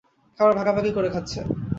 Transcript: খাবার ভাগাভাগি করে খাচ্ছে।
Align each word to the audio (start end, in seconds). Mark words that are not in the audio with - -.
খাবার 0.39 0.53
ভাগাভাগি 0.55 0.91
করে 0.93 1.09
খাচ্ছে। 1.09 1.39